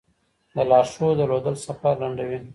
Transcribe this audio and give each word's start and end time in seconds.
د 0.55 0.57
لارښود 0.69 1.15
درلودل 1.19 1.55
سفر 1.65 1.93
لنډوي. 2.01 2.39